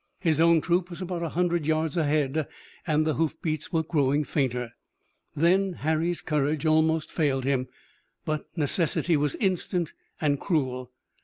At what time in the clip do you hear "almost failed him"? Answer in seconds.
6.65-7.67